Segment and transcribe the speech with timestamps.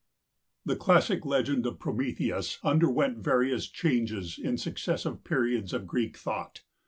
[0.65, 6.63] [The classic legend of Prometheus underwent various changes in successive periods of Greek thought.